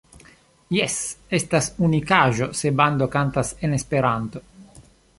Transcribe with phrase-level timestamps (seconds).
[0.77, 0.95] Jes,
[1.39, 4.47] estas unikaĵo se bando kantas en Esperanto.